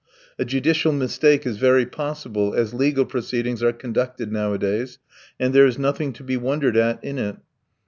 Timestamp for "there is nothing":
5.53-6.11